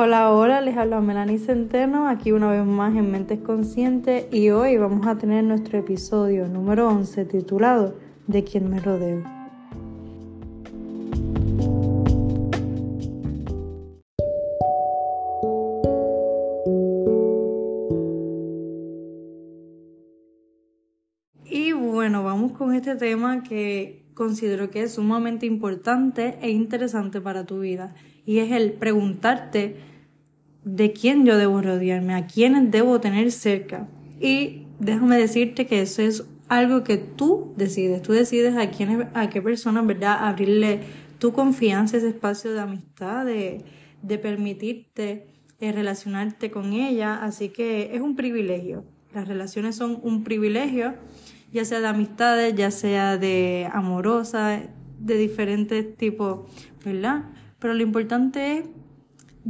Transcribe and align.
Hola, 0.00 0.30
hola, 0.30 0.60
les 0.60 0.76
habla 0.76 1.00
Melanie 1.00 1.40
Centeno, 1.40 2.06
aquí 2.06 2.30
una 2.30 2.52
vez 2.52 2.64
más 2.64 2.94
en 2.94 3.10
Mentes 3.10 3.40
Conscientes 3.40 4.32
y 4.32 4.50
hoy 4.50 4.76
vamos 4.76 5.04
a 5.08 5.18
tener 5.18 5.42
nuestro 5.42 5.76
episodio 5.76 6.46
número 6.46 6.86
11 6.86 7.24
titulado 7.24 7.96
De 8.28 8.44
quién 8.44 8.70
me 8.70 8.78
rodeo. 8.78 9.24
Y 21.44 21.72
bueno, 21.72 22.22
vamos 22.22 22.52
con 22.52 22.72
este 22.72 22.94
tema 22.94 23.42
que 23.42 24.06
considero 24.14 24.70
que 24.70 24.82
es 24.82 24.94
sumamente 24.94 25.46
importante 25.46 26.38
e 26.40 26.50
interesante 26.50 27.20
para 27.20 27.46
tu 27.46 27.58
vida 27.58 27.96
y 28.28 28.40
es 28.40 28.52
el 28.52 28.72
preguntarte 28.72 29.76
de 30.74 30.92
quién 30.92 31.24
yo 31.24 31.36
debo 31.36 31.62
rodearme, 31.62 32.14
a 32.14 32.26
quiénes 32.26 32.70
debo 32.70 33.00
tener 33.00 33.32
cerca. 33.32 33.88
Y 34.20 34.66
déjame 34.78 35.16
decirte 35.16 35.66
que 35.66 35.80
eso 35.80 36.02
es 36.02 36.24
algo 36.48 36.84
que 36.84 36.96
tú 36.98 37.52
decides, 37.56 38.02
tú 38.02 38.12
decides 38.12 38.56
a 38.56 38.70
quién, 38.70 39.08
a 39.14 39.30
qué 39.30 39.40
persona, 39.40 39.82
¿verdad?, 39.82 40.26
abrirle 40.26 40.80
tu 41.18 41.32
confianza, 41.32 41.96
ese 41.96 42.08
espacio 42.08 42.52
de 42.52 42.60
amistad, 42.60 43.24
de, 43.24 43.64
de 44.02 44.18
permitirte 44.18 45.26
eh, 45.60 45.72
relacionarte 45.72 46.50
con 46.50 46.72
ella, 46.72 47.22
así 47.22 47.48
que 47.48 47.94
es 47.94 48.00
un 48.00 48.14
privilegio. 48.14 48.84
Las 49.14 49.26
relaciones 49.26 49.74
son 49.74 49.98
un 50.02 50.22
privilegio, 50.22 50.94
ya 51.52 51.64
sea 51.64 51.80
de 51.80 51.88
amistades, 51.88 52.54
ya 52.54 52.70
sea 52.70 53.16
de 53.16 53.68
amorosa, 53.72 54.62
de 54.98 55.16
diferentes 55.16 55.96
tipos, 55.96 56.40
¿verdad? 56.84 57.24
Pero 57.58 57.74
lo 57.74 57.82
importante 57.82 58.64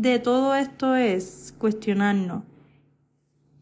de 0.00 0.20
todo 0.20 0.54
esto 0.54 0.94
es 0.94 1.52
cuestionarnos 1.58 2.44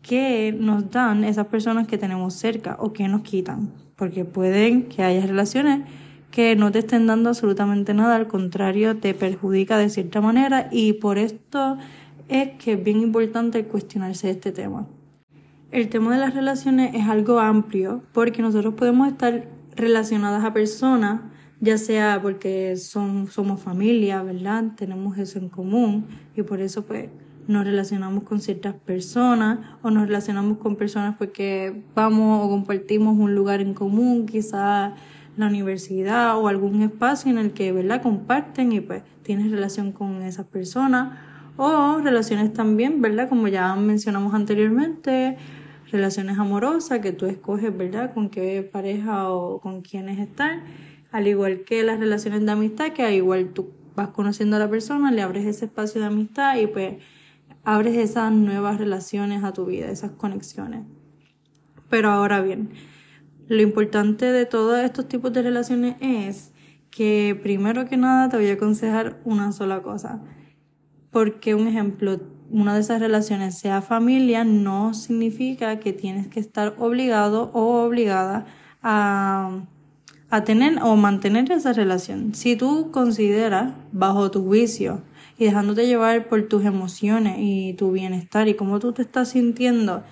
qué 0.02 0.54
nos 0.58 0.90
dan 0.90 1.24
esas 1.24 1.46
personas 1.46 1.86
que 1.86 1.96
tenemos 1.96 2.34
cerca 2.34 2.76
o 2.78 2.92
qué 2.92 3.08
nos 3.08 3.22
quitan. 3.22 3.72
Porque 3.96 4.26
pueden 4.26 4.82
que 4.82 5.02
haya 5.02 5.26
relaciones 5.26 5.88
que 6.30 6.54
no 6.54 6.70
te 6.70 6.80
estén 6.80 7.06
dando 7.06 7.30
absolutamente 7.30 7.94
nada, 7.94 8.16
al 8.16 8.26
contrario, 8.26 8.98
te 8.98 9.14
perjudica 9.14 9.78
de 9.78 9.88
cierta 9.88 10.20
manera 10.20 10.68
y 10.70 10.92
por 10.92 11.16
esto 11.16 11.78
es 12.28 12.50
que 12.62 12.74
es 12.74 12.84
bien 12.84 13.00
importante 13.00 13.64
cuestionarse 13.64 14.28
este 14.28 14.52
tema. 14.52 14.86
El 15.70 15.88
tema 15.88 16.12
de 16.12 16.20
las 16.20 16.34
relaciones 16.34 16.94
es 16.94 17.08
algo 17.08 17.40
amplio 17.40 18.02
porque 18.12 18.42
nosotros 18.42 18.74
podemos 18.74 19.08
estar 19.08 19.48
relacionadas 19.74 20.44
a 20.44 20.52
personas 20.52 21.22
ya 21.60 21.78
sea 21.78 22.20
porque 22.22 22.76
son, 22.76 23.28
somos 23.28 23.60
familia, 23.60 24.22
¿verdad? 24.22 24.64
Tenemos 24.76 25.18
eso 25.18 25.38
en 25.38 25.48
común 25.48 26.06
y 26.34 26.42
por 26.42 26.60
eso 26.60 26.84
pues 26.84 27.08
nos 27.48 27.64
relacionamos 27.64 28.24
con 28.24 28.40
ciertas 28.40 28.74
personas 28.74 29.58
o 29.82 29.90
nos 29.90 30.06
relacionamos 30.06 30.58
con 30.58 30.76
personas 30.76 31.16
porque 31.16 31.82
vamos 31.94 32.44
o 32.44 32.50
compartimos 32.50 33.16
un 33.18 33.34
lugar 33.34 33.60
en 33.60 33.72
común, 33.72 34.26
quizá 34.26 34.94
la 35.36 35.46
universidad 35.46 36.38
o 36.38 36.48
algún 36.48 36.82
espacio 36.82 37.30
en 37.30 37.38
el 37.38 37.52
que, 37.52 37.72
¿verdad? 37.72 38.02
Comparten 38.02 38.72
y 38.72 38.80
pues 38.80 39.02
tienes 39.22 39.50
relación 39.50 39.92
con 39.92 40.22
esas 40.22 40.46
personas 40.46 41.18
o 41.56 41.98
relaciones 42.02 42.52
también, 42.52 43.00
¿verdad? 43.00 43.28
Como 43.28 43.48
ya 43.48 43.74
mencionamos 43.76 44.34
anteriormente, 44.34 45.36
relaciones 45.90 46.38
amorosas 46.38 47.00
que 47.00 47.12
tú 47.12 47.26
escoges, 47.26 47.76
¿verdad? 47.76 48.12
Con 48.12 48.28
qué 48.28 48.62
pareja 48.62 49.30
o 49.30 49.60
con 49.60 49.82
quiénes 49.82 50.18
estar 50.18 50.62
al 51.16 51.26
igual 51.26 51.64
que 51.64 51.82
las 51.82 51.98
relaciones 51.98 52.44
de 52.44 52.52
amistad, 52.52 52.92
que 52.92 53.02
al 53.02 53.14
igual 53.14 53.54
tú 53.54 53.70
vas 53.94 54.08
conociendo 54.08 54.56
a 54.56 54.58
la 54.58 54.68
persona, 54.68 55.10
le 55.10 55.22
abres 55.22 55.46
ese 55.46 55.64
espacio 55.64 55.98
de 55.98 56.08
amistad 56.08 56.58
y 56.58 56.66
pues 56.66 56.96
abres 57.64 57.96
esas 57.96 58.30
nuevas 58.30 58.76
relaciones 58.76 59.42
a 59.42 59.54
tu 59.54 59.64
vida, 59.64 59.90
esas 59.90 60.10
conexiones. 60.10 60.84
Pero 61.88 62.10
ahora 62.10 62.42
bien, 62.42 62.68
lo 63.48 63.62
importante 63.62 64.30
de 64.30 64.44
todos 64.44 64.78
estos 64.80 65.08
tipos 65.08 65.32
de 65.32 65.40
relaciones 65.40 65.96
es 66.00 66.52
que 66.90 67.38
primero 67.42 67.86
que 67.86 67.96
nada 67.96 68.28
te 68.28 68.36
voy 68.36 68.50
a 68.50 68.52
aconsejar 68.52 69.18
una 69.24 69.52
sola 69.52 69.80
cosa. 69.80 70.22
Porque 71.10 71.54
un 71.54 71.66
ejemplo, 71.66 72.20
una 72.50 72.74
de 72.74 72.80
esas 72.80 73.00
relaciones 73.00 73.56
sea 73.58 73.80
familia, 73.80 74.44
no 74.44 74.92
significa 74.92 75.80
que 75.80 75.94
tienes 75.94 76.28
que 76.28 76.40
estar 76.40 76.74
obligado 76.76 77.50
o 77.54 77.82
obligada 77.86 78.44
a 78.82 79.62
a 80.30 80.44
tener 80.44 80.78
o 80.82 80.96
mantener 80.96 81.50
esa 81.52 81.72
relación. 81.72 82.34
Si 82.34 82.56
tú 82.56 82.90
consideras, 82.90 83.74
bajo 83.92 84.30
tu 84.30 84.44
juicio, 84.44 85.02
y 85.38 85.44
dejándote 85.44 85.86
llevar 85.86 86.28
por 86.28 86.48
tus 86.48 86.64
emociones 86.64 87.36
y 87.38 87.74
tu 87.74 87.92
bienestar 87.92 88.48
y 88.48 88.54
cómo 88.54 88.78
tú 88.78 88.92
te 88.92 89.02
estás 89.02 89.30
sintiendo, 89.30 90.02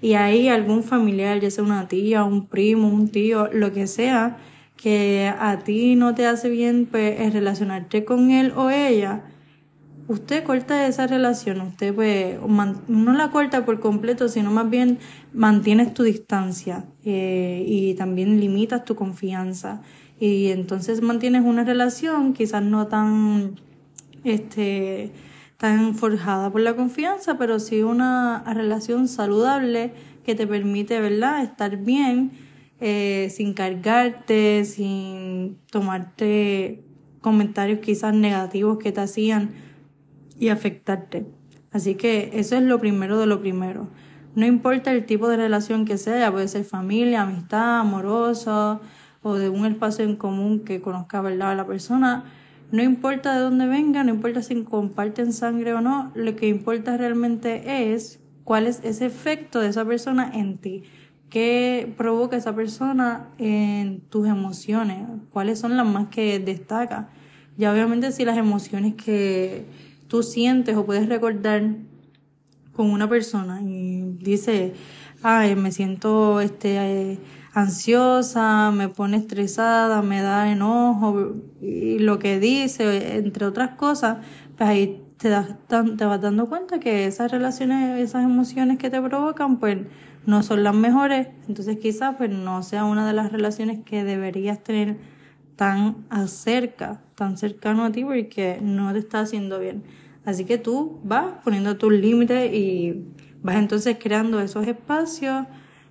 y 0.00 0.14
hay 0.14 0.48
algún 0.48 0.84
familiar, 0.84 1.40
ya 1.40 1.50
sea 1.50 1.64
una 1.64 1.88
tía, 1.88 2.24
un 2.24 2.46
primo, 2.46 2.88
un 2.88 3.08
tío, 3.08 3.48
lo 3.52 3.72
que 3.72 3.86
sea, 3.86 4.38
que 4.76 5.32
a 5.38 5.58
ti 5.58 5.96
no 5.96 6.14
te 6.14 6.26
hace 6.26 6.48
bien 6.48 6.86
pues, 6.88 7.32
relacionarte 7.32 8.04
con 8.04 8.30
él 8.30 8.52
o 8.56 8.70
ella, 8.70 9.24
usted 10.08 10.42
corta 10.42 10.86
esa 10.86 11.06
relación, 11.06 11.60
usted 11.60 11.94
pues 11.94 12.38
no 12.88 13.12
la 13.12 13.30
corta 13.30 13.64
por 13.64 13.78
completo, 13.78 14.28
sino 14.28 14.50
más 14.50 14.68
bien 14.68 14.98
mantienes 15.32 15.92
tu 15.94 16.02
distancia 16.02 16.86
eh, 17.04 17.62
y 17.66 17.94
también 17.94 18.40
limitas 18.40 18.84
tu 18.84 18.96
confianza. 18.96 19.82
Y 20.18 20.48
entonces 20.48 21.02
mantienes 21.02 21.42
una 21.44 21.62
relación 21.62 22.32
quizás 22.32 22.62
no 22.62 22.88
tan, 22.88 23.60
este, 24.24 25.12
tan 25.58 25.94
forjada 25.94 26.50
por 26.50 26.62
la 26.62 26.74
confianza, 26.74 27.38
pero 27.38 27.60
sí 27.60 27.82
una 27.82 28.42
relación 28.46 29.08
saludable 29.08 29.92
que 30.24 30.34
te 30.34 30.46
permite, 30.46 31.00
¿verdad?, 31.00 31.42
estar 31.42 31.76
bien, 31.76 32.32
eh, 32.80 33.28
sin 33.30 33.54
cargarte, 33.54 34.64
sin 34.64 35.58
tomarte 35.70 36.82
comentarios 37.20 37.80
quizás 37.80 38.14
negativos 38.14 38.78
que 38.78 38.92
te 38.92 39.00
hacían 39.00 39.67
y 40.38 40.48
afectarte. 40.48 41.26
Así 41.70 41.94
que 41.94 42.30
eso 42.34 42.56
es 42.56 42.62
lo 42.62 42.78
primero 42.78 43.18
de 43.18 43.26
lo 43.26 43.40
primero. 43.40 43.88
No 44.34 44.46
importa 44.46 44.92
el 44.92 45.04
tipo 45.04 45.28
de 45.28 45.36
relación 45.36 45.84
que 45.84 45.98
sea, 45.98 46.30
puede 46.30 46.48
ser 46.48 46.64
familia, 46.64 47.22
amistad, 47.22 47.80
amoroso 47.80 48.80
o 49.22 49.34
de 49.34 49.48
un 49.48 49.66
espacio 49.66 50.04
en 50.04 50.16
común 50.16 50.60
que 50.60 50.80
conozca 50.80 51.20
a 51.20 51.54
la 51.54 51.66
persona. 51.66 52.24
No 52.70 52.82
importa 52.82 53.34
de 53.34 53.40
dónde 53.40 53.66
venga, 53.66 54.04
no 54.04 54.10
importa 54.10 54.42
si 54.42 54.62
comparten 54.62 55.32
sangre 55.32 55.74
o 55.74 55.80
no, 55.80 56.12
lo 56.14 56.36
que 56.36 56.48
importa 56.48 56.96
realmente 56.96 57.92
es 57.92 58.20
cuál 58.44 58.66
es 58.66 58.80
ese 58.84 59.06
efecto 59.06 59.60
de 59.60 59.68
esa 59.68 59.84
persona 59.84 60.30
en 60.34 60.58
ti, 60.58 60.82
qué 61.30 61.92
provoca 61.96 62.36
esa 62.36 62.54
persona 62.54 63.28
en 63.38 64.00
tus 64.02 64.26
emociones, 64.26 65.06
cuáles 65.30 65.58
son 65.58 65.76
las 65.76 65.86
más 65.86 66.08
que 66.08 66.38
destaca. 66.38 67.08
Ya 67.56 67.72
obviamente 67.72 68.12
si 68.12 68.24
las 68.24 68.36
emociones 68.36 68.94
que 68.94 69.66
tú 70.08 70.22
sientes 70.22 70.76
o 70.76 70.84
puedes 70.84 71.08
recordar 71.08 71.62
con 72.72 72.90
una 72.90 73.08
persona 73.08 73.60
y 73.62 74.02
dice, 74.20 74.74
ay, 75.22 75.56
me 75.56 75.72
siento 75.72 76.40
este, 76.40 77.18
ansiosa, 77.52 78.70
me 78.70 78.88
pone 78.88 79.16
estresada, 79.16 80.02
me 80.02 80.22
da 80.22 80.50
enojo, 80.50 81.34
y 81.60 81.98
lo 81.98 82.18
que 82.18 82.38
dice, 82.38 83.16
entre 83.16 83.46
otras 83.46 83.70
cosas, 83.70 84.18
pues 84.56 84.68
ahí 84.68 85.02
te, 85.16 85.28
das, 85.28 85.56
te 85.66 86.04
vas 86.04 86.20
dando 86.20 86.48
cuenta 86.48 86.78
que 86.78 87.06
esas 87.06 87.30
relaciones, 87.32 88.00
esas 88.00 88.24
emociones 88.24 88.78
que 88.78 88.90
te 88.90 89.02
provocan, 89.02 89.58
pues 89.58 89.78
no 90.24 90.42
son 90.42 90.62
las 90.62 90.74
mejores, 90.74 91.28
entonces 91.48 91.78
quizás 91.78 92.14
pues 92.16 92.30
no 92.30 92.62
sea 92.62 92.84
una 92.84 93.06
de 93.06 93.12
las 93.12 93.32
relaciones 93.32 93.80
que 93.84 94.04
deberías 94.04 94.62
tener 94.62 94.98
tan 95.56 96.06
acerca, 96.10 97.00
tan 97.18 97.36
cercano 97.36 97.84
a 97.84 97.90
ti 97.90 98.04
porque 98.04 98.58
no 98.62 98.92
te 98.92 99.00
está 99.00 99.20
haciendo 99.20 99.58
bien. 99.58 99.82
Así 100.24 100.44
que 100.44 100.56
tú 100.56 101.00
vas 101.02 101.42
poniendo 101.42 101.76
tus 101.76 101.92
límites 101.92 102.54
y 102.54 103.04
vas 103.42 103.56
entonces 103.56 103.96
creando 104.00 104.40
esos 104.40 104.66
espacios 104.66 105.46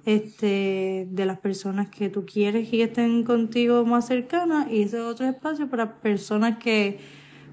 este, 0.06 1.08
de 1.12 1.26
las 1.26 1.38
personas 1.40 1.90
que 1.90 2.10
tú 2.10 2.26
quieres 2.26 2.70
que 2.70 2.84
estén 2.84 3.24
contigo 3.24 3.84
más 3.84 4.08
cercanas 4.08 4.72
y 4.72 4.84
ese 4.84 5.02
otro 5.02 5.28
espacio 5.28 5.70
para 5.70 6.00
personas 6.00 6.60
que 6.60 7.00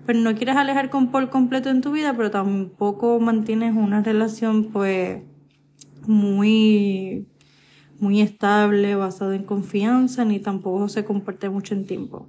pues, 0.06 0.16
no 0.16 0.34
quieres 0.36 0.54
alejar 0.56 0.88
con 0.88 1.10
por 1.10 1.30
completo 1.30 1.68
en 1.68 1.80
tu 1.80 1.90
vida, 1.90 2.14
pero 2.16 2.30
tampoco 2.30 3.18
mantienes 3.18 3.74
una 3.74 4.02
relación 4.02 4.66
pues 4.72 5.20
muy 6.06 7.26
muy 7.98 8.20
estable, 8.20 8.94
basada 8.94 9.34
en 9.34 9.44
confianza, 9.44 10.24
ni 10.24 10.38
tampoco 10.38 10.88
se 10.88 11.04
comparte 11.04 11.48
mucho 11.48 11.74
en 11.74 11.86
tiempo. 11.86 12.28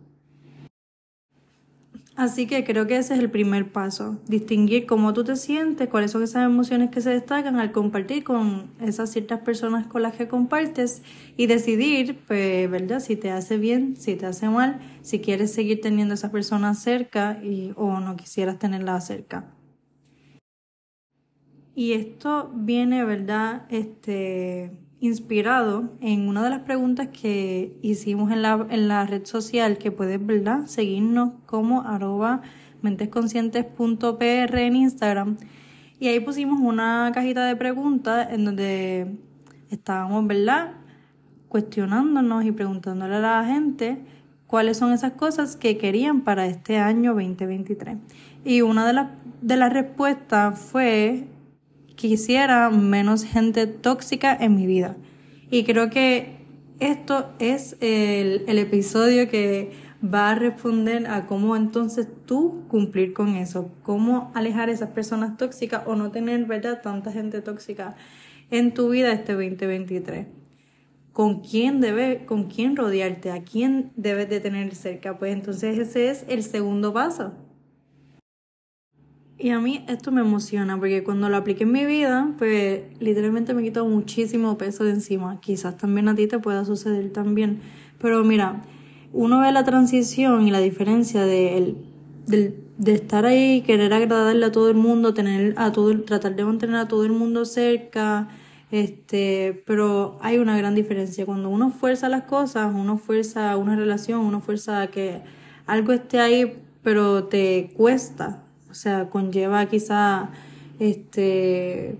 Así 2.16 2.48
que 2.48 2.64
creo 2.64 2.88
que 2.88 2.96
ese 2.96 3.14
es 3.14 3.20
el 3.20 3.30
primer 3.30 3.74
paso, 3.74 4.18
distinguir 4.28 4.86
cómo 4.86 5.14
tú 5.14 5.26
te 5.26 5.36
sientes, 5.36 5.90
cuáles 5.90 6.12
son 6.12 6.24
esas 6.24 6.46
emociones 6.46 6.90
que 6.90 7.02
se 7.02 7.10
destacan 7.10 7.58
al 7.58 7.74
compartir 7.74 8.24
con 8.24 8.68
esas 8.80 9.12
ciertas 9.12 9.42
personas 9.42 9.86
con 9.88 10.02
las 10.02 10.16
que 10.16 10.30
compartes 10.30 11.02
y 11.36 11.48
decidir, 11.48 12.18
pues, 12.26 12.72
¿verdad? 12.72 13.02
Si 13.02 13.18
te 13.18 13.32
hace 13.32 13.58
bien, 13.58 13.98
si 13.98 14.16
te 14.16 14.28
hace 14.28 14.48
mal, 14.48 14.80
si 15.02 15.20
quieres 15.20 15.52
seguir 15.52 15.82
teniendo 15.82 16.14
a 16.14 16.16
esa 16.16 16.32
persona 16.32 16.74
cerca 16.74 17.38
y, 17.44 17.74
o 17.76 18.00
no 18.00 18.16
quisieras 18.16 18.60
tenerla 18.60 19.02
cerca. 19.02 19.52
Y 21.76 21.92
esto 21.92 22.50
viene, 22.54 23.04
¿verdad? 23.04 23.64
Este, 23.70 24.72
inspirado 25.06 25.90
en 26.02 26.28
una 26.28 26.44
de 26.44 26.50
las 26.50 26.60
preguntas 26.62 27.08
que 27.10 27.78
hicimos 27.82 28.32
en 28.32 28.42
la, 28.42 28.68
en 28.70 28.88
la 28.88 29.06
red 29.06 29.26
social, 29.26 29.78
que 29.78 29.92
puedes, 29.92 30.24
¿verdad? 30.26 30.66
Seguirnos 30.66 31.34
como 31.46 31.82
arroba 31.82 32.42
mentesconscientes.pr 32.82 34.58
en 34.58 34.76
Instagram. 34.76 35.38
Y 36.00 36.08
ahí 36.08 36.20
pusimos 36.20 36.60
una 36.60 37.12
cajita 37.14 37.46
de 37.46 37.56
preguntas 37.56 38.28
en 38.32 38.46
donde 38.46 39.18
estábamos, 39.70 40.28
¿verdad? 40.28 40.74
Cuestionándonos 41.48 42.46
y 42.46 42.52
preguntándole 42.52 43.16
a 43.16 43.20
la 43.20 43.46
gente 43.46 44.04
cuáles 44.48 44.78
son 44.78 44.94
esas 44.94 45.14
cosas 45.14 45.56
que 45.56 45.78
querían 45.78 46.22
para 46.22 46.46
este 46.48 46.78
año 46.78 47.14
2023. 47.14 47.98
Y 48.44 48.62
una 48.62 48.86
de 48.86 48.94
las, 48.94 49.08
de 49.42 49.56
las 49.56 49.72
respuestas 49.72 50.60
fue 50.60 51.28
quisiera 51.96 52.70
menos 52.70 53.24
gente 53.24 53.68
tóxica 53.68 54.36
en 54.36 54.56
mi 54.56 54.66
vida. 54.66 54.96
Y 55.50 55.64
creo 55.64 55.90
que 55.90 56.38
esto 56.80 57.32
es 57.40 57.78
el, 57.80 58.44
el 58.48 58.60
episodio 58.60 59.30
que 59.30 59.72
va 60.04 60.32
a 60.32 60.36
responder 60.36 61.08
a 61.08 61.26
cómo 61.26 61.56
entonces 61.56 62.08
tú 62.26 62.66
cumplir 62.68 63.14
con 63.14 63.36
eso, 63.36 63.72
cómo 63.84 64.32
alejar 64.36 64.70
esas 64.70 64.90
personas 64.90 65.38
tóxicas 65.38 65.84
o 65.86 65.96
no 65.96 66.12
tener, 66.12 66.46
¿verdad?, 66.46 66.82
tanta 66.82 67.12
gente 67.12 67.42
tóxica 67.42 67.96
en 68.52 68.74
tu 68.74 68.90
vida 68.90 69.12
este 69.12 69.34
2023. 69.34 70.28
¿Con 71.14 71.40
quién 71.42 71.80
debes, 71.80 72.26
con 72.26 72.50
quién 72.50 72.76
rodearte? 72.76 73.32
¿A 73.32 73.44
quién 73.44 73.94
debes 73.96 74.30
de 74.30 74.42
tener 74.42 74.76
cerca? 74.76 75.18
Pues 75.18 75.34
entonces 75.34 75.78
ese 75.80 76.10
es 76.10 76.26
el 76.28 76.44
segundo 76.44 76.94
paso. 76.94 77.34
Y 79.38 79.50
a 79.50 79.60
mí 79.60 79.84
esto 79.90 80.12
me 80.12 80.22
emociona 80.22 80.78
porque 80.78 81.04
cuando 81.04 81.28
lo 81.30 81.36
apliqué 81.38 81.64
en 81.64 81.72
mi 81.72 81.86
vida, 81.86 82.34
pues 82.38 82.84
literalmente 83.00 83.54
me 83.54 83.64
quitó 83.64 83.86
muchísimo 83.86 84.58
peso 84.58 84.86
de 84.86 84.92
encima. 84.92 85.42
Quizás 85.42 85.78
también 85.78 86.08
a 86.08 86.16
ti 86.16 86.28
te 86.28 86.40
pueda 86.40 86.64
suceder 86.64 87.12
también. 87.12 87.60
Pero 88.00 88.24
mira, 88.24 88.62
uno 89.12 89.42
ve 89.42 89.52
la 89.52 89.66
transición 89.66 90.48
y 90.48 90.52
la 90.52 90.60
diferencia 90.60 91.26
de, 91.26 91.76
de 92.28 92.94
estar 92.94 93.26
ahí, 93.26 93.62
querer 93.62 93.94
agradarle 93.94 94.46
a 94.46 94.52
todo 94.52 94.70
el 94.70 94.76
mundo, 94.76 95.14
tener 95.14 95.54
a 95.58 95.72
todo, 95.72 96.02
tratar 96.04 96.36
de 96.36 96.46
mantener 96.46 96.76
a 96.78 96.88
todo 96.88 97.06
el 97.06 97.12
mundo 97.12 97.46
cerca, 97.46 98.30
este, 98.72 99.64
pero 99.66 100.18
hay 100.22 100.38
una 100.38 100.58
gran 100.58 100.76
diferencia. 100.76 101.26
Cuando 101.26 101.50
uno 101.50 101.72
fuerza 101.72 102.10
las 102.10 102.24
cosas, 102.24 102.74
uno 102.76 102.98
fuerza 102.98 103.56
una 103.58 103.76
relación, 103.76 104.22
uno 104.22 104.42
fuerza 104.42 104.88
que 104.88 105.22
algo 105.66 105.94
esté 105.94 106.20
ahí, 106.20 106.54
pero 106.84 107.26
te 107.26 107.72
cuesta. 107.76 108.45
O 108.76 108.78
sea, 108.78 109.10
conlleva 109.10 109.66
quizá 109.68 110.32
este 110.80 111.98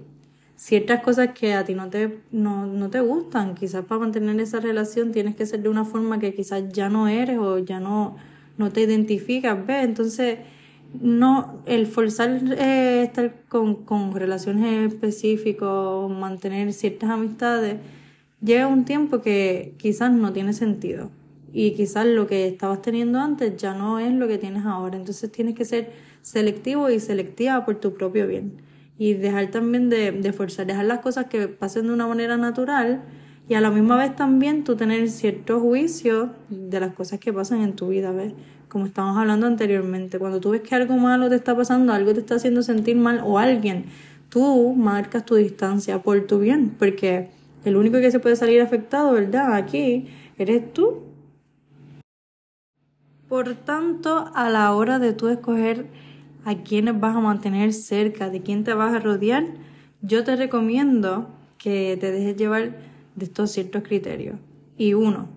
ciertas 0.58 1.02
cosas 1.02 1.30
que 1.30 1.54
a 1.54 1.64
ti 1.64 1.74
no 1.74 1.90
te, 1.90 2.20
no, 2.32 2.66
no 2.66 2.90
te 2.90 3.00
gustan. 3.00 3.56
Quizás 3.56 3.86
para 3.86 4.00
mantener 4.02 4.38
esa 4.42 4.60
relación 4.60 5.14
tienes 5.14 5.38
que 5.38 5.46
ser 5.46 5.62
de 5.62 5.70
una 5.70 5.86
forma 5.86 6.20
que 6.20 6.34
quizás 6.34 6.66
ya 6.74 6.90
no 6.90 7.08
eres 7.08 7.38
o 7.38 7.60
ya 7.60 7.80
no, 7.80 8.18
no 8.58 8.72
te 8.72 8.82
identificas, 8.82 9.66
¿ves? 9.66 9.86
Entonces, 9.86 10.40
no, 11.00 11.62
el 11.66 11.88
forzar 11.88 12.42
eh, 12.58 13.04
estar 13.04 13.34
con, 13.48 13.86
con 13.86 14.14
relaciones 14.14 14.92
específicas, 14.92 16.10
mantener 16.10 16.74
ciertas 16.74 17.10
amistades, 17.10 17.78
llega 18.42 18.68
un 18.68 18.84
tiempo 18.84 19.22
que 19.22 19.76
quizás 19.78 20.12
no 20.12 20.34
tiene 20.34 20.52
sentido. 20.52 21.10
Y 21.58 21.72
quizás 21.72 22.06
lo 22.06 22.28
que 22.28 22.48
estabas 22.48 22.82
teniendo 22.82 23.18
antes 23.18 23.56
ya 23.56 23.74
no 23.74 23.98
es 23.98 24.14
lo 24.14 24.28
que 24.28 24.38
tienes 24.38 24.66
ahora. 24.66 24.98
Entonces 24.98 25.32
tienes 25.32 25.56
que 25.56 25.64
ser 25.64 25.94
selectivo 26.22 26.90
y 26.90 27.00
selectiva 27.00 27.64
por 27.64 27.76
tu 27.76 27.94
propio 27.94 28.28
bien 28.28 28.58
y 28.98 29.14
dejar 29.14 29.52
también 29.52 29.90
de, 29.90 30.12
de 30.12 30.34
forzar, 30.34 30.68
dejar 30.68 30.84
las 30.84 31.00
cosas 31.00 31.28
que 31.28 31.48
pasen 31.48 31.88
de 31.88 31.94
una 31.94 32.08
manera 32.08 32.36
natural 32.36 33.04
y 33.48 33.54
a 33.54 33.62
la 33.62 33.72
misma 33.72 33.96
vez 33.96 34.14
también 34.18 34.66
tú 34.66 34.76
tener 34.76 35.10
cierto 35.10 35.62
juicio 35.62 36.32
de 36.50 36.78
las 36.82 36.94
cosas 36.94 37.20
que 37.22 37.32
pasan 37.32 37.62
en 37.62 37.74
tu 37.74 37.88
vida, 37.88 38.12
¿ves? 38.12 38.34
Como 38.68 38.88
estábamos 38.88 39.18
hablando 39.18 39.48
anteriormente, 39.48 40.20
cuando 40.20 40.42
tú 40.42 40.50
ves 40.50 40.62
que 40.62 40.76
algo 40.76 40.98
malo 40.98 41.30
te 41.30 41.36
está 41.36 41.56
pasando, 41.56 41.94
algo 41.94 42.14
te 42.14 42.20
está 42.20 42.36
haciendo 42.36 42.64
sentir 42.64 42.98
mal 42.98 43.22
o 43.24 43.40
alguien, 43.40 43.86
tú 44.28 44.74
marcas 44.76 45.26
tu 45.26 45.36
distancia 45.36 46.02
por 46.02 46.20
tu 46.28 46.40
bien, 46.40 46.76
porque 46.78 47.30
el 47.64 47.78
único 47.78 48.00
que 48.00 48.12
se 48.12 48.20
puede 48.20 48.36
salir 48.36 48.60
afectado, 48.60 49.14
¿verdad? 49.14 49.54
Aquí 49.54 50.08
eres 50.38 50.74
tú. 50.74 51.05
Por 53.36 53.54
tanto, 53.54 54.32
a 54.34 54.50
la 54.50 54.74
hora 54.74 54.98
de 54.98 55.12
tú 55.12 55.28
escoger 55.28 55.88
a 56.46 56.56
quiénes 56.56 56.98
vas 57.02 57.18
a 57.18 57.20
mantener 57.20 57.74
cerca, 57.74 58.30
de 58.30 58.42
quién 58.42 58.64
te 58.64 58.74
vas 58.74 58.94
a 58.94 59.00
rodear, 59.00 59.44
yo 60.02 60.24
te 60.24 60.38
recomiendo 60.38 61.28
que 61.58 61.98
te 62.00 62.14
dejes 62.14 62.38
llevar 62.38 62.78
de 63.14 63.26
estos 63.26 63.52
ciertos 63.52 63.84
criterios. 63.84 64.38
Y 64.78 64.94
uno, 64.94 65.28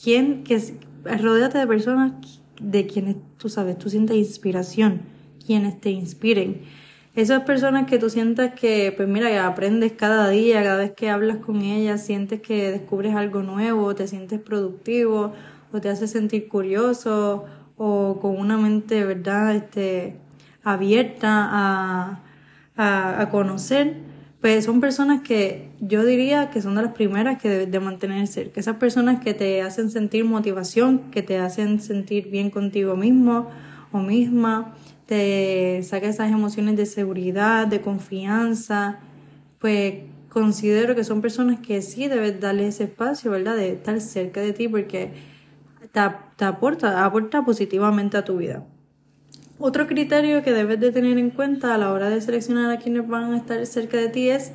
quién, 0.00 0.44
que 0.44 0.56
rodeate 1.02 1.58
de 1.58 1.66
personas 1.66 2.12
de 2.60 2.86
quienes 2.86 3.16
tú 3.38 3.48
sabes, 3.48 3.76
tú 3.76 3.90
sientes 3.90 4.16
inspiración, 4.16 5.00
quienes 5.44 5.80
te 5.80 5.90
inspiren. 5.90 6.60
Esas 7.16 7.42
personas 7.42 7.88
que 7.88 7.98
tú 7.98 8.08
sientas 8.08 8.54
que, 8.54 8.94
pues 8.96 9.08
mira, 9.08 9.30
que 9.30 9.38
aprendes 9.38 9.90
cada 9.90 10.28
día, 10.28 10.62
cada 10.62 10.76
vez 10.76 10.92
que 10.92 11.10
hablas 11.10 11.38
con 11.38 11.62
ellas, 11.62 12.06
sientes 12.06 12.40
que 12.40 12.70
descubres 12.70 13.16
algo 13.16 13.42
nuevo, 13.42 13.96
te 13.96 14.06
sientes 14.06 14.38
productivo, 14.38 15.32
o 15.76 15.80
te 15.80 15.88
hace 15.88 16.08
sentir 16.08 16.48
curioso, 16.48 17.44
o 17.76 18.18
con 18.20 18.38
una 18.38 18.56
mente, 18.56 19.04
¿verdad? 19.04 19.54
Este, 19.54 20.16
abierta 20.62 21.48
a, 21.50 22.22
a, 22.76 23.30
conocer, 23.30 23.94
pues 24.40 24.64
son 24.64 24.80
personas 24.80 25.22
que 25.22 25.70
yo 25.80 26.04
diría 26.04 26.50
que 26.50 26.60
son 26.60 26.74
de 26.74 26.82
las 26.82 26.92
primeras 26.92 27.40
que 27.40 27.48
debes 27.48 27.70
de 27.70 27.80
mantener 27.80 28.26
cerca. 28.26 28.60
Esas 28.60 28.76
personas 28.76 29.20
que 29.20 29.34
te 29.34 29.62
hacen 29.62 29.90
sentir 29.90 30.24
motivación, 30.24 31.10
que 31.10 31.22
te 31.22 31.38
hacen 31.38 31.80
sentir 31.80 32.30
bien 32.30 32.50
contigo 32.50 32.96
mismo 32.96 33.48
o 33.92 33.98
misma, 33.98 34.74
te 35.06 35.80
saca 35.84 36.08
esas 36.08 36.30
emociones 36.32 36.76
de 36.76 36.86
seguridad, 36.86 37.66
de 37.66 37.80
confianza, 37.80 38.98
pues 39.58 39.94
considero 40.28 40.94
que 40.94 41.04
son 41.04 41.22
personas 41.22 41.60
que 41.60 41.80
sí 41.80 42.08
debes 42.08 42.40
darle 42.40 42.66
ese 42.66 42.84
espacio, 42.84 43.30
¿verdad? 43.30 43.56
De 43.56 43.72
estar 43.72 44.00
cerca 44.00 44.40
de 44.40 44.52
ti 44.52 44.68
porque 44.68 45.35
te, 45.96 46.02
te 46.36 46.44
aporta, 46.44 47.42
positivamente 47.44 48.18
a 48.18 48.24
tu 48.24 48.36
vida. 48.36 48.64
Otro 49.58 49.86
criterio 49.86 50.42
que 50.42 50.52
debes 50.52 50.78
de 50.78 50.92
tener 50.92 51.16
en 51.16 51.30
cuenta 51.30 51.74
a 51.74 51.78
la 51.78 51.90
hora 51.92 52.10
de 52.10 52.20
seleccionar 52.20 52.70
a 52.70 52.78
quienes 52.78 53.08
van 53.08 53.32
a 53.32 53.38
estar 53.38 53.64
cerca 53.64 53.96
de 53.96 54.08
ti 54.08 54.28
es, 54.28 54.52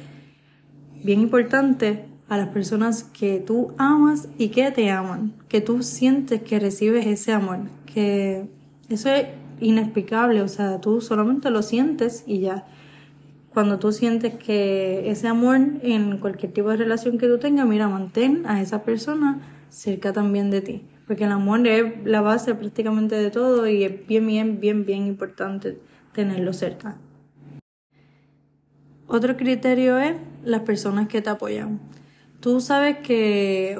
bien 1.04 1.20
importante, 1.22 2.06
a 2.30 2.38
las 2.38 2.50
personas 2.50 3.04
que 3.04 3.40
tú 3.40 3.74
amas 3.78 4.30
y 4.38 4.50
que 4.50 4.70
te 4.72 4.92
aman, 4.92 5.34
que 5.50 5.60
tú 5.60 5.82
sientes 5.82 6.44
que 6.44 6.60
recibes 6.60 7.08
ese 7.08 7.34
amor, 7.34 7.62
que 7.92 8.48
eso 8.88 9.10
es 9.10 9.26
inexplicable, 9.60 10.42
o 10.42 10.48
sea, 10.48 10.80
tú 10.80 11.02
solamente 11.02 11.50
lo 11.50 11.64
sientes 11.64 12.24
y 12.28 12.40
ya. 12.40 12.66
Cuando 13.50 13.80
tú 13.80 13.92
sientes 13.92 14.36
que 14.36 15.10
ese 15.10 15.28
amor 15.28 15.58
en 15.82 16.20
cualquier 16.20 16.54
tipo 16.54 16.70
de 16.70 16.78
relación 16.78 17.18
que 17.18 17.28
tú 17.28 17.38
tengas, 17.38 17.68
mira, 17.68 17.90
mantén 17.90 18.46
a 18.46 18.62
esa 18.62 18.84
persona 18.84 19.42
cerca 19.70 20.14
también 20.14 20.52
de 20.52 20.62
ti 20.62 20.86
porque 21.12 21.26
el 21.26 21.34
amor 21.34 21.68
es 21.68 21.92
la 22.06 22.22
base 22.22 22.56
prácticamente 22.56 23.16
de 23.16 23.32
todo 23.32 23.68
y 23.68 23.84
es 23.84 24.08
bien, 24.08 24.26
bien, 24.28 24.62
bien, 24.62 24.86
bien 24.86 25.08
importante 25.08 25.78
tenerlo 26.14 26.54
cerca. 26.54 26.96
Otro 29.08 29.36
criterio 29.36 29.98
es 29.98 30.16
las 30.46 30.62
personas 30.62 31.10
que 31.10 31.22
te 31.22 31.30
apoyan. 31.30 31.82
Tú 32.40 32.62
sabes 32.62 33.00
que 33.00 33.78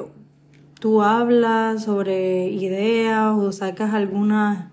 tú 0.78 1.00
hablas 1.00 1.84
sobre 1.84 2.48
ideas 2.48 3.34
o 3.34 3.50
sacas 3.50 3.94
alguna, 3.94 4.70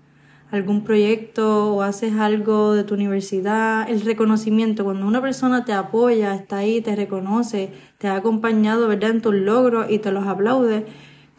algún 0.50 0.84
proyecto 0.84 1.74
o 1.74 1.80
haces 1.80 2.12
algo 2.16 2.74
de 2.74 2.84
tu 2.84 2.92
universidad, 2.92 3.88
el 3.88 4.02
reconocimiento, 4.02 4.84
cuando 4.84 5.06
una 5.06 5.22
persona 5.22 5.64
te 5.64 5.72
apoya, 5.72 6.34
está 6.34 6.58
ahí, 6.58 6.82
te 6.82 6.94
reconoce, 6.94 7.72
te 7.96 8.08
ha 8.08 8.16
acompañado 8.16 8.86
¿verdad? 8.86 9.12
en 9.12 9.22
tus 9.22 9.34
logros 9.34 9.90
y 9.90 9.98
te 9.98 10.12
los 10.12 10.26
aplaude, 10.26 10.84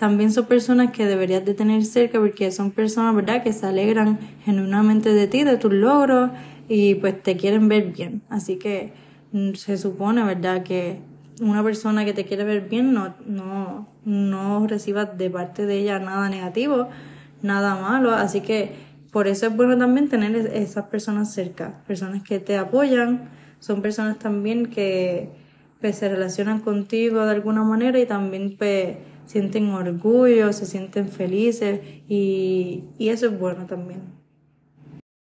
también 0.02 0.32
son 0.32 0.48
personas 0.48 0.90
que 0.90 1.06
deberías 1.06 1.46
de 1.46 1.54
tener 1.54 1.86
cerca 1.86 2.20
porque 2.20 2.50
son 2.52 2.72
personas, 2.72 3.16
¿verdad?, 3.16 3.44
que 3.44 3.54
se 3.54 3.68
alegran 3.68 4.18
genuinamente 4.44 5.14
de 5.14 5.28
ti, 5.28 5.44
de 5.44 5.58
tus 5.58 5.72
logros 5.72 6.32
y 6.68 6.96
pues 6.96 7.22
te 7.22 7.38
quieren 7.38 7.68
ver 7.68 7.92
bien. 7.92 8.24
Así 8.28 8.56
que 8.56 8.94
mm, 9.32 9.54
se 9.54 9.78
supone, 9.78 10.24
¿verdad?, 10.24 10.64
que 10.64 10.98
una 11.40 11.64
persona 11.64 12.04
que 12.04 12.14
te 12.14 12.26
quiere 12.26 12.44
ver 12.46 12.68
bien 12.68 12.94
no, 12.94 13.14
no, 13.28 13.90
no 14.04 14.66
recibas 14.66 15.16
de 15.20 15.30
parte 15.30 15.68
de 15.68 15.78
ella 15.78 16.00
nada 16.00 16.30
negativo, 16.30 16.90
nada 17.44 17.76
malo. 17.76 18.10
Así 18.10 18.42
que 18.42 18.72
por 19.12 19.28
eso 19.28 19.46
es 19.46 19.56
bueno 19.56 19.78
también 19.78 20.10
tener 20.10 20.36
esas 20.36 20.86
personas 20.86 21.32
cerca, 21.32 21.84
personas 21.86 22.24
que 22.24 22.40
te 22.40 22.58
apoyan, 22.58 23.30
son 23.60 23.84
personas 23.84 24.18
también 24.18 24.66
que 24.66 25.30
pues, 25.80 25.98
se 25.98 26.10
relacionan 26.10 26.60
contigo 26.60 27.24
de 27.24 27.30
alguna 27.30 27.62
manera 27.62 28.00
y 28.00 28.08
también 28.08 28.56
pues, 28.58 28.96
sienten 29.26 29.70
orgullo, 29.70 30.52
se 30.54 30.66
sienten 30.66 31.10
felices 31.10 31.80
y, 32.08 32.84
y 32.98 33.10
eso 33.10 33.28
es 33.28 33.40
bueno 33.40 33.66
también. 33.66 34.02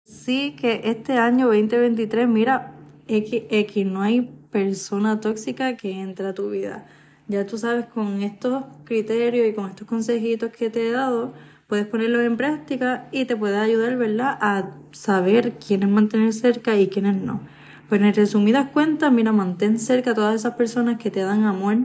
Sí 0.04 0.54
que 0.58 0.82
este 0.84 1.14
año 1.14 1.46
2023, 1.46 2.28
mira, 2.28 2.74
XX, 3.08 3.86
no 3.86 4.02
hay 4.02 4.30
persona 4.50 5.20
tóxica 5.20 5.76
que 5.76 6.00
entre 6.00 6.28
a 6.28 6.34
tu 6.34 6.50
vida. 6.50 6.86
Ya 7.28 7.44
tú 7.44 7.58
sabes, 7.58 7.86
con 7.86 8.22
estos 8.22 8.64
criterios 8.84 9.48
y 9.48 9.52
con 9.52 9.68
estos 9.68 9.86
consejitos 9.86 10.50
que 10.52 10.70
te 10.70 10.88
he 10.88 10.92
dado, 10.92 11.32
puedes 11.66 11.86
ponerlos 11.86 12.22
en 12.22 12.36
práctica 12.36 13.08
y 13.10 13.24
te 13.24 13.36
puede 13.36 13.58
ayudar, 13.58 13.96
¿verdad?, 13.96 14.38
a 14.40 14.70
saber 14.92 15.54
quiénes 15.54 15.88
mantener 15.88 16.32
cerca 16.32 16.76
y 16.76 16.86
quiénes 16.88 17.16
no. 17.16 17.40
Pues 17.88 18.00
en 18.00 18.14
resumidas 18.14 18.70
cuentas, 18.70 19.12
mira, 19.12 19.32
mantén 19.32 19.78
cerca 19.78 20.12
a 20.12 20.14
todas 20.14 20.34
esas 20.36 20.54
personas 20.54 20.98
que 20.98 21.10
te 21.10 21.20
dan 21.20 21.44
amor, 21.44 21.78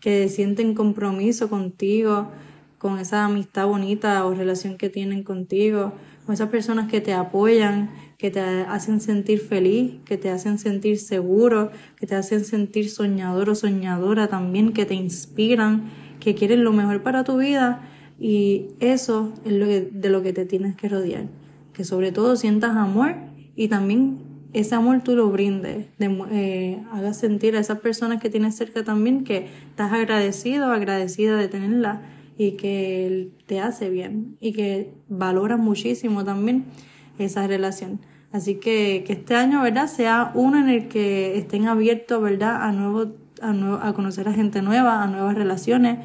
que 0.00 0.28
sienten 0.28 0.74
compromiso 0.74 1.48
contigo, 1.48 2.28
con 2.78 2.98
esa 2.98 3.24
amistad 3.24 3.66
bonita 3.66 4.24
o 4.24 4.34
relación 4.34 4.76
que 4.76 4.88
tienen 4.88 5.24
contigo, 5.24 5.92
con 6.24 6.34
esas 6.34 6.48
personas 6.48 6.88
que 6.88 7.00
te 7.00 7.12
apoyan, 7.12 7.90
que 8.18 8.30
te 8.30 8.40
hacen 8.40 9.00
sentir 9.00 9.40
feliz, 9.40 9.94
que 10.04 10.16
te 10.16 10.30
hacen 10.30 10.58
sentir 10.58 10.98
seguro, 10.98 11.70
que 11.96 12.06
te 12.06 12.14
hacen 12.14 12.44
sentir 12.44 12.90
soñador 12.90 13.50
o 13.50 13.54
soñadora 13.54 14.28
también, 14.28 14.72
que 14.72 14.86
te 14.86 14.94
inspiran, 14.94 15.90
que 16.20 16.34
quieren 16.34 16.64
lo 16.64 16.72
mejor 16.72 17.02
para 17.02 17.24
tu 17.24 17.38
vida 17.38 17.88
y 18.18 18.66
eso 18.80 19.32
es 19.44 19.52
lo 19.52 19.66
que, 19.66 19.88
de 19.92 20.10
lo 20.10 20.22
que 20.22 20.32
te 20.32 20.44
tienes 20.44 20.76
que 20.76 20.88
rodear. 20.88 21.26
Que 21.72 21.84
sobre 21.84 22.12
todo 22.12 22.36
sientas 22.36 22.76
amor 22.76 23.14
y 23.54 23.68
también 23.68 24.18
ese 24.52 24.74
amor 24.74 25.02
tú 25.02 25.14
lo 25.14 25.28
brindes, 25.30 25.86
eh, 25.98 26.82
hagas 26.92 27.18
sentir 27.18 27.56
a 27.56 27.60
esas 27.60 27.80
personas 27.80 28.20
que 28.20 28.30
tienes 28.30 28.56
cerca 28.56 28.82
también 28.82 29.24
que 29.24 29.48
estás 29.70 29.92
agradecido, 29.92 30.72
agradecida 30.72 31.36
de 31.36 31.48
tenerla 31.48 32.02
y 32.38 32.52
que 32.52 33.30
te 33.46 33.60
hace 33.60 33.90
bien 33.90 34.36
y 34.40 34.52
que 34.52 34.92
valoras 35.08 35.58
muchísimo 35.58 36.24
también 36.24 36.64
esa 37.18 37.46
relación. 37.46 38.00
Así 38.32 38.56
que 38.56 39.04
que 39.06 39.14
este 39.14 39.34
año, 39.34 39.62
¿verdad? 39.62 39.86
Sea 39.86 40.32
uno 40.34 40.58
en 40.58 40.68
el 40.68 40.88
que 40.88 41.36
estén 41.38 41.66
abiertos, 41.66 42.22
¿verdad? 42.22 42.62
A 42.62 42.72
nuevo, 42.72 43.12
a, 43.40 43.52
nuevo, 43.52 43.76
a 43.82 43.92
conocer 43.92 44.28
a 44.28 44.32
gente 44.32 44.62
nueva, 44.62 45.02
a 45.02 45.06
nuevas 45.06 45.34
relaciones, 45.34 45.98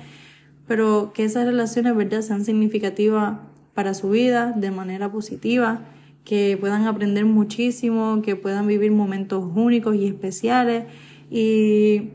pero 0.68 1.12
que 1.14 1.26
esas 1.26 1.46
relaciones, 1.46 1.96
¿verdad? 1.96 2.22
Sean 2.22 2.46
significativas 2.46 3.40
para 3.74 3.94
su 3.94 4.10
vida 4.10 4.54
de 4.56 4.72
manera 4.72 5.12
positiva, 5.12 5.82
que 6.24 6.58
puedan 6.60 6.86
aprender 6.88 7.26
muchísimo, 7.26 8.22
que 8.22 8.36
puedan 8.36 8.68
vivir 8.68 8.92
momentos 8.92 9.46
únicos 9.56 9.96
y 9.96 10.08
especiales 10.08 10.86
y, 11.30 12.10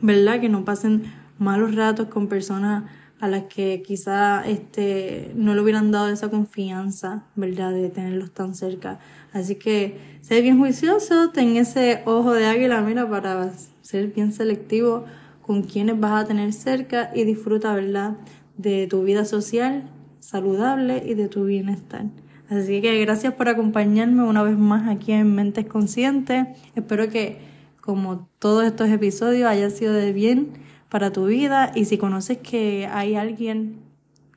¿verdad? 0.00 0.40
Que 0.40 0.48
no 0.48 0.64
pasen 0.64 1.04
malos 1.38 1.74
ratos 1.74 2.08
con 2.08 2.28
personas 2.28 2.84
a 3.18 3.28
las 3.28 3.44
que 3.44 3.82
quizá 3.82 4.46
este, 4.46 5.32
no 5.34 5.54
le 5.54 5.62
hubieran 5.62 5.90
dado 5.90 6.08
esa 6.08 6.28
confianza, 6.28 7.24
¿verdad?, 7.34 7.72
de 7.72 7.88
tenerlos 7.88 8.32
tan 8.32 8.54
cerca. 8.54 8.98
Así 9.32 9.54
que 9.54 9.98
sé 10.20 10.42
bien 10.42 10.58
juicioso, 10.58 11.30
ten 11.30 11.56
ese 11.56 12.02
ojo 12.04 12.34
de 12.34 12.44
águila, 12.44 12.82
mira, 12.82 13.08
para 13.08 13.50
ser 13.80 14.08
bien 14.08 14.32
selectivo 14.32 15.04
con 15.40 15.62
quienes 15.62 15.98
vas 15.98 16.24
a 16.24 16.26
tener 16.26 16.52
cerca 16.52 17.10
y 17.14 17.24
disfruta, 17.24 17.74
¿verdad?, 17.74 18.16
de 18.58 18.86
tu 18.86 19.02
vida 19.02 19.24
social 19.24 19.90
saludable 20.20 21.02
y 21.06 21.14
de 21.14 21.28
tu 21.28 21.44
bienestar. 21.44 22.06
Así 22.48 22.80
que 22.80 23.00
gracias 23.00 23.34
por 23.34 23.48
acompañarme 23.48 24.22
una 24.22 24.42
vez 24.42 24.56
más 24.56 24.88
aquí 24.88 25.12
en 25.12 25.34
Mentes 25.34 25.66
Conscientes. 25.66 26.46
Espero 26.76 27.08
que, 27.08 27.38
como 27.80 28.28
todos 28.38 28.64
estos 28.64 28.88
episodios, 28.88 29.48
haya 29.48 29.68
sido 29.70 29.92
de 29.92 30.12
bien 30.12 30.52
para 30.88 31.12
tu 31.12 31.26
vida 31.26 31.72
y 31.74 31.86
si 31.86 31.98
conoces 31.98 32.38
que 32.38 32.88
hay 32.92 33.16
alguien, 33.16 33.80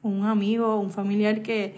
un 0.02 0.26
amigo, 0.26 0.80
un 0.80 0.90
familiar 0.90 1.44
que 1.44 1.76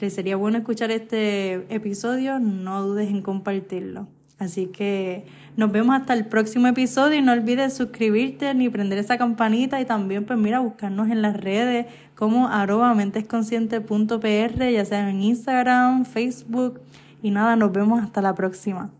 le 0.00 0.10
sería 0.10 0.36
bueno 0.36 0.58
escuchar 0.58 0.90
este 0.90 1.54
episodio, 1.74 2.38
no 2.38 2.82
dudes 2.82 3.08
en 3.08 3.22
compartirlo. 3.22 4.08
Así 4.42 4.66
que 4.66 5.24
nos 5.56 5.70
vemos 5.70 5.94
hasta 5.94 6.14
el 6.14 6.26
próximo 6.26 6.66
episodio 6.66 7.18
y 7.18 7.22
no 7.22 7.32
olvides 7.32 7.74
suscribirte 7.74 8.52
ni 8.54 8.68
prender 8.68 8.98
esa 8.98 9.18
campanita 9.18 9.80
y 9.80 9.84
también 9.84 10.24
pues 10.24 10.38
mira 10.38 10.58
buscarnos 10.58 11.10
en 11.10 11.22
las 11.22 11.36
redes 11.36 11.86
como 12.16 12.48
arroba 12.48 12.92
mentesconsciente.pr 12.94 14.70
ya 14.72 14.84
sea 14.84 15.08
en 15.08 15.22
Instagram, 15.22 16.04
Facebook 16.04 16.80
y 17.22 17.30
nada, 17.30 17.54
nos 17.54 17.72
vemos 17.72 18.02
hasta 18.02 18.20
la 18.20 18.34
próxima. 18.34 18.90